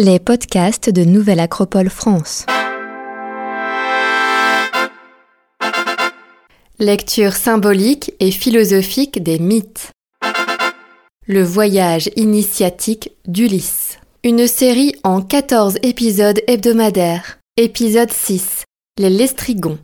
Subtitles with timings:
[0.00, 2.46] Les podcasts de Nouvelle Acropole France.
[6.78, 9.90] Lecture symbolique et philosophique des mythes.
[11.26, 13.98] Le voyage initiatique d'Ulysse.
[14.22, 17.40] Une série en 14 épisodes hebdomadaires.
[17.56, 18.62] Épisode 6.
[19.00, 19.80] Les Lestrigons.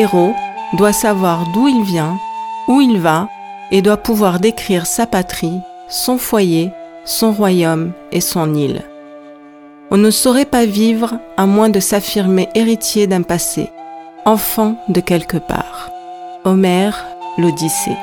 [0.00, 0.34] Héros
[0.72, 2.18] doit savoir d'où il vient,
[2.68, 3.28] où il va,
[3.70, 6.72] et doit pouvoir décrire sa patrie, son foyer,
[7.04, 8.82] son royaume et son île.
[9.90, 13.70] On ne saurait pas vivre à moins de s'affirmer héritier d'un passé,
[14.24, 15.90] enfant de quelque part.
[16.44, 17.06] Homère,
[17.38, 17.96] l'Odyssée.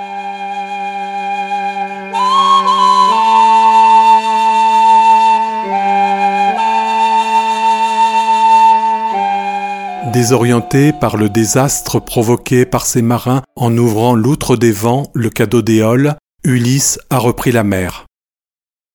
[10.17, 15.61] Désorienté par le désastre provoqué par ses marins en ouvrant l'outre des vents, le cadeau
[15.61, 18.07] d'Éole, Ulysse a repris la mer.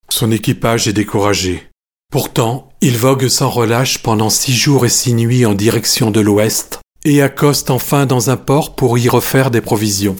[0.09, 1.69] Son équipage est découragé.
[2.11, 6.81] Pourtant, il vogue sans relâche pendant six jours et six nuits en direction de l'ouest
[7.05, 10.17] et accoste enfin dans un port pour y refaire des provisions.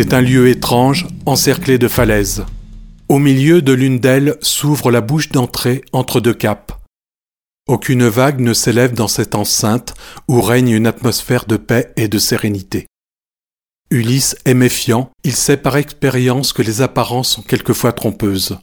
[0.00, 2.46] C'est un lieu étrange, encerclé de falaises.
[3.08, 6.72] Au milieu de l'une d'elles s'ouvre la bouche d'entrée entre deux caps.
[7.66, 9.94] Aucune vague ne s'élève dans cette enceinte
[10.28, 12.86] où règne une atmosphère de paix et de sérénité.
[13.90, 18.56] Ulysse est méfiant, il sait par expérience que les apparences sont quelquefois trompeuses.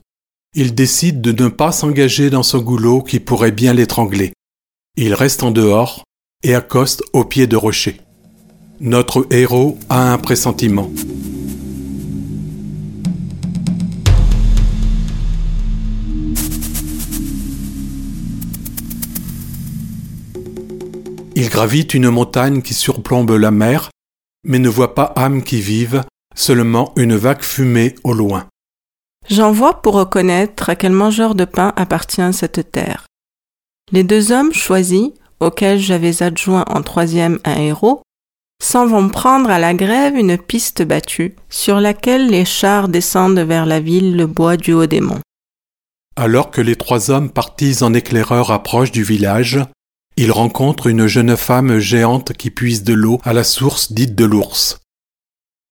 [0.53, 4.31] Il décide de ne pas s'engager dans ce goulot qui pourrait bien l'étrangler.
[4.95, 6.05] Il reste en dehors
[6.43, 7.99] et accoste au pied de rochers.
[8.79, 10.89] Notre héros a un pressentiment.
[21.45, 23.91] Il gravite une montagne qui surplombe la mer,
[24.47, 28.47] mais ne voit pas âme qui vive, seulement une vague fumée au loin.
[29.29, 33.05] J'en vois pour reconnaître à quel mangeur de pain appartient cette terre.
[33.91, 38.01] Les deux hommes choisis, auxquels j'avais adjoint en troisième un héros,
[38.59, 43.67] s'en vont prendre à la grève une piste battue, sur laquelle les chars descendent vers
[43.67, 45.21] la ville le bois du haut des monts.
[46.15, 49.59] Alors que les trois hommes partis en éclaireur approchent du village,
[50.17, 54.25] ils rencontrent une jeune femme géante qui puise de l'eau à la source dite de
[54.25, 54.79] l'ours.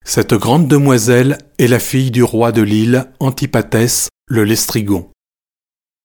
[0.04, 5.10] Cette grande demoiselle est la fille du roi de l'île, Antipatès, le Lestrigon.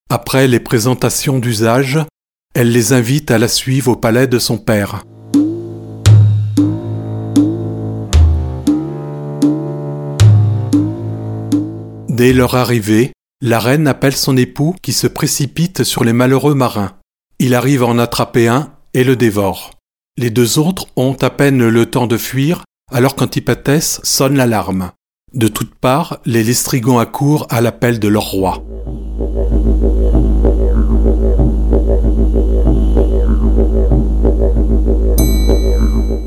[0.10, 2.00] Après les présentations d'usage,
[2.56, 5.04] elle les invite à la suivre au palais de son père.
[12.08, 13.12] Dès leur arrivée,
[13.42, 16.99] la reine appelle son époux qui se précipite sur les malheureux marins.
[17.42, 19.72] Il arrive à en attraper un et le dévore.
[20.18, 24.92] Les deux autres ont à peine le temps de fuir alors qu'Antipatès sonne l'alarme.
[25.34, 28.62] De toutes parts, les Lestrigons accourent à l'appel de leur roi.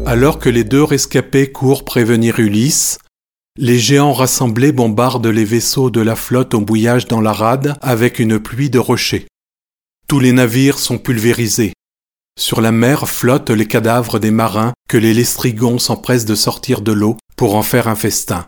[0.07, 2.97] Alors que les deux rescapés courent prévenir Ulysse,
[3.59, 8.19] les géants rassemblés bombardent les vaisseaux de la flotte au bouillage dans la rade avec
[8.19, 9.27] une pluie de rochers.
[10.09, 11.73] Tous les navires sont pulvérisés.
[12.39, 16.93] Sur la mer flottent les cadavres des marins que les lestrigons s'empressent de sortir de
[16.93, 18.47] l'eau pour en faire un festin.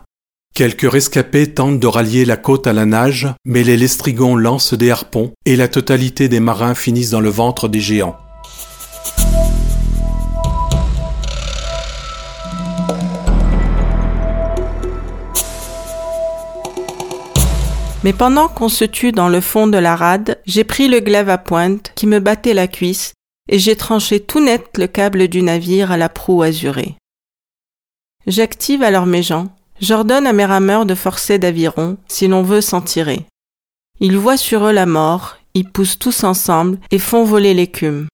[0.55, 4.89] Quelques rescapés tentent de rallier la côte à la nage, mais les lestrigons lancent des
[4.89, 8.15] harpons et la totalité des marins finissent dans le ventre des géants.
[18.05, 21.27] Mais pendant qu'on se tue dans le fond de la rade, j'ai pris le glaive
[21.27, 23.13] à pointe qui me battait la cuisse,
[23.49, 26.97] et j'ai tranché tout net le câble du navire à la proue azurée.
[28.27, 29.47] J'active alors mes gens.
[29.81, 33.25] J'ordonne à mes rameurs de forcer d'aviron si l'on veut s'en tirer.
[33.99, 38.07] Ils voient sur eux la mort, ils poussent tous ensemble et font voler l'écume.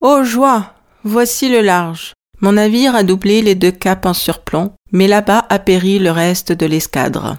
[0.00, 0.74] Oh joie!
[1.02, 2.12] Voici le large.
[2.40, 6.52] Mon navire a doublé les deux caps en surplomb, mais là-bas a péri le reste
[6.52, 7.36] de l'escadre.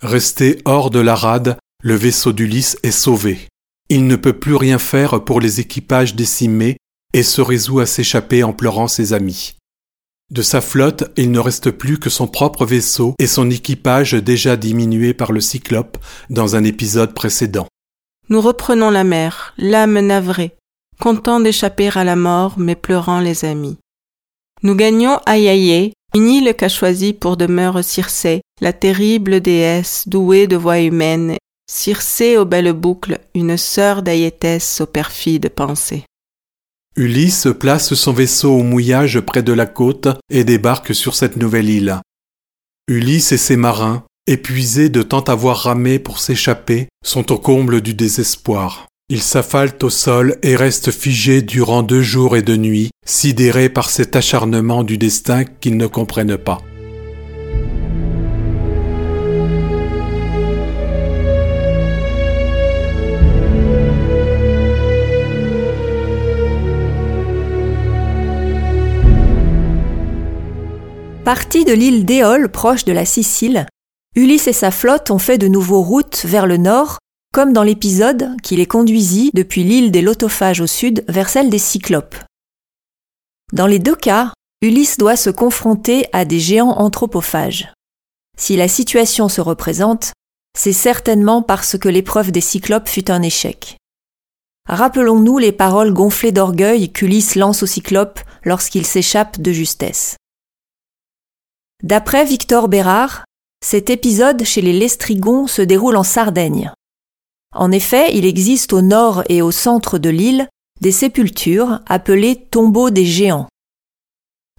[0.00, 3.48] Resté hors de la rade, le vaisseau d'Ulysse est sauvé.
[3.88, 6.76] Il ne peut plus rien faire pour les équipages décimés
[7.14, 9.56] et se résout à s'échapper en pleurant ses amis.
[10.30, 14.56] De sa flotte, il ne reste plus que son propre vaisseau et son équipage déjà
[14.56, 15.98] diminué par le cyclope
[16.30, 17.66] dans un épisode précédent.
[18.28, 20.54] Nous reprenons la mer, l'âme navrée,
[21.00, 23.78] content d'échapper à la mort mais pleurant les amis.
[24.62, 30.56] Nous gagnons Ayaye, une île qu'a choisie pour demeure Circé, la terrible déesse douée de
[30.56, 31.36] voix humaine,
[31.70, 36.04] Circé aux belles boucles, une sœur d'Ayétès aux perfides pensées.
[36.96, 41.68] Ulysse place son vaisseau au mouillage près de la côte et débarque sur cette nouvelle
[41.68, 42.00] île.
[42.88, 47.92] Ulysse et ses marins, épuisés de tant avoir ramé pour s'échapper, sont au comble du
[47.92, 48.86] désespoir.
[49.10, 53.90] Ils s'affalent au sol et restent figés durant deux jours et deux nuits, sidérés par
[53.90, 56.62] cet acharnement du destin qu'ils ne comprennent pas.
[71.28, 73.66] Parti de l'île d'Éole, proche de la Sicile,
[74.16, 76.96] Ulysse et sa flotte ont fait de nouveau route vers le nord,
[77.34, 81.58] comme dans l'épisode qui les conduisit depuis l'île des Lotophages au sud vers celle des
[81.58, 82.16] Cyclopes.
[83.52, 84.32] Dans les deux cas,
[84.62, 87.74] Ulysse doit se confronter à des géants anthropophages.
[88.38, 90.12] Si la situation se représente,
[90.58, 93.76] c'est certainement parce que l'épreuve des Cyclopes fut un échec.
[94.66, 100.16] Rappelons-nous les paroles gonflées d'orgueil qu'Ulysse lance aux Cyclopes lorsqu'il s'échappe de justesse.
[101.84, 103.24] D'après Victor Bérard,
[103.64, 106.72] cet épisode chez les Lestrigons se déroule en Sardaigne.
[107.54, 110.48] En effet, il existe au nord et au centre de l'île
[110.80, 113.48] des sépultures appelées tombeaux des géants.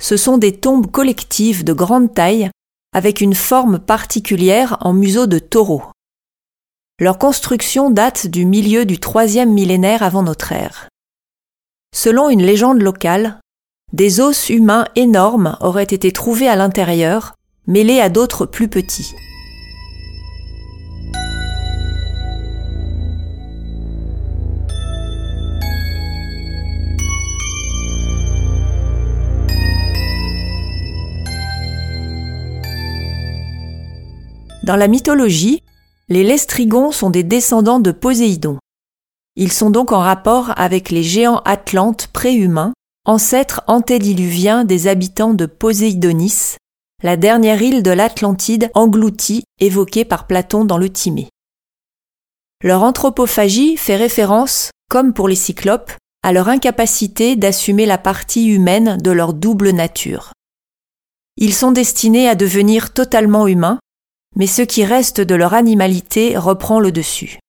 [0.01, 2.49] Ce sont des tombes collectives de grande taille
[2.93, 5.83] avec une forme particulière en museau de taureau.
[6.99, 10.87] Leur construction date du milieu du troisième millénaire avant notre ère.
[11.93, 13.39] Selon une légende locale,
[13.93, 17.33] des os humains énormes auraient été trouvés à l'intérieur,
[17.67, 19.13] mêlés à d'autres plus petits.
[34.63, 35.63] Dans la mythologie,
[36.09, 38.59] les Lestrigons sont des descendants de Poséidon.
[39.35, 42.73] Ils sont donc en rapport avec les géants atlantes préhumains
[43.09, 46.57] ancêtre antédiluvien des habitants de Poséidonis,
[47.01, 51.27] la dernière île de l'Atlantide engloutie évoquée par Platon dans le Timée.
[52.63, 55.91] Leur anthropophagie fait référence, comme pour les cyclopes,
[56.21, 60.33] à leur incapacité d'assumer la partie humaine de leur double nature.
[61.35, 63.79] Ils sont destinés à devenir totalement humains,
[64.35, 67.39] mais ce qui reste de leur animalité reprend le dessus.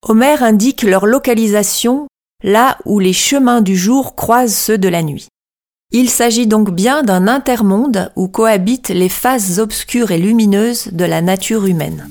[0.00, 2.06] Homère indique leur localisation
[2.44, 5.26] là où les chemins du jour croisent ceux de la nuit.
[5.90, 11.22] Il s'agit donc bien d'un intermonde où cohabitent les phases obscures et lumineuses de la
[11.22, 12.08] nature humaine.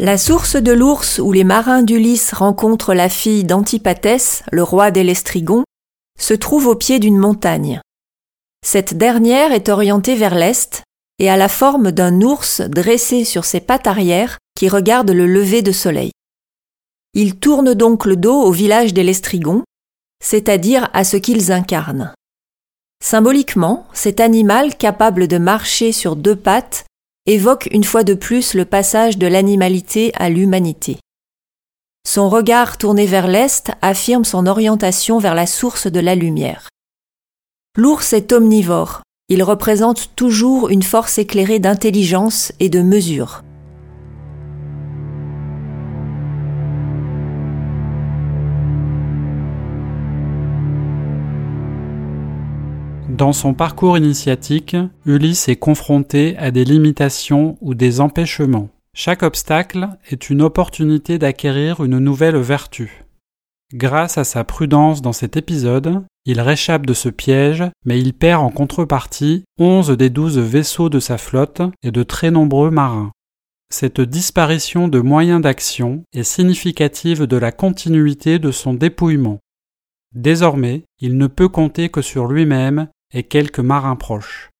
[0.00, 5.02] La source de l'ours où les marins d'Ulysse rencontrent la fille d'Antipatès, le roi des
[5.02, 5.64] Lestrigons,
[6.16, 7.80] se trouve au pied d'une montagne.
[8.64, 10.84] Cette dernière est orientée vers l'est
[11.18, 15.62] et a la forme d'un ours dressé sur ses pattes arrière qui regarde le lever
[15.62, 16.12] de soleil.
[17.14, 19.64] Il tourne donc le dos au village des Lestrigons,
[20.22, 22.14] c'est-à-dire à ce qu'ils incarnent.
[23.02, 26.84] Symboliquement, cet animal capable de marcher sur deux pattes
[27.28, 30.96] évoque une fois de plus le passage de l'animalité à l'humanité.
[32.06, 36.68] Son regard tourné vers l'Est affirme son orientation vers la source de la lumière.
[37.76, 43.42] L'ours est omnivore, il représente toujours une force éclairée d'intelligence et de mesure.
[53.18, 58.68] Dans son parcours initiatique, Ulysse est confronté à des limitations ou des empêchements.
[58.94, 63.04] Chaque obstacle est une opportunité d'acquérir une nouvelle vertu.
[63.74, 68.40] Grâce à sa prudence dans cet épisode, il réchappe de ce piège, mais il perd
[68.40, 73.10] en contrepartie onze des douze vaisseaux de sa flotte et de très nombreux marins.
[73.68, 79.40] Cette disparition de moyens d'action est significative de la continuité de son dépouillement.
[80.14, 84.50] Désormais, il ne peut compter que sur lui-même et quelques marins proches.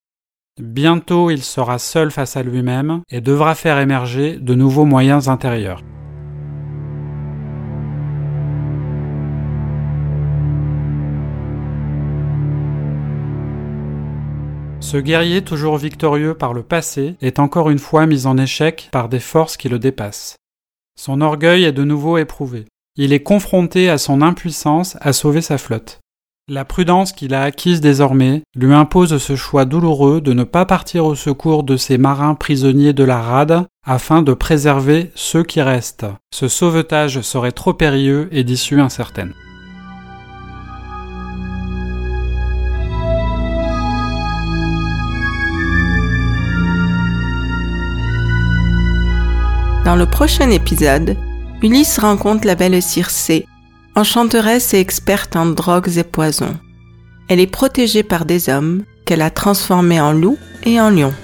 [0.61, 5.83] Bientôt il sera seul face à lui-même et devra faire émerger de nouveaux moyens intérieurs.
[14.81, 19.11] Ce guerrier toujours victorieux par le passé est encore une fois mis en échec par
[19.11, 20.37] des forces qui le dépassent.
[20.97, 22.64] Son orgueil est de nouveau éprouvé.
[22.97, 26.00] il est confronté à son impuissance à sauver sa flotte.
[26.50, 31.05] La prudence qu'il a acquise désormais lui impose ce choix douloureux de ne pas partir
[31.05, 36.07] au secours de ces marins prisonniers de la rade afin de préserver ceux qui restent.
[36.33, 39.35] Ce sauvetage serait trop périlleux et d'issue incertaine.
[49.85, 51.14] Dans le prochain épisode,
[51.61, 53.47] Ulysse rencontre la belle Circé,
[53.99, 56.57] enchanteresse et experte en drogues et poisons.
[57.28, 61.14] Elle est protégée par des hommes qu'elle a transformés en loups et en lions.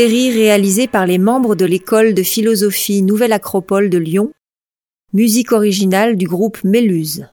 [0.00, 4.32] Série réalisée par les membres de l'école de philosophie Nouvelle Acropole de Lyon,
[5.12, 7.26] musique originale du groupe Méluse.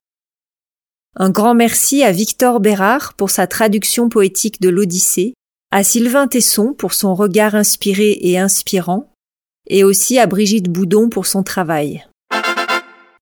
[1.15, 5.33] Un grand merci à Victor Bérard pour sa traduction poétique de l'Odyssée,
[5.71, 9.13] à Sylvain Tesson pour son regard inspiré et inspirant,
[9.69, 12.05] et aussi à Brigitte Boudon pour son travail.